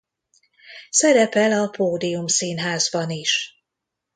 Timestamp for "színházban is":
2.27-3.63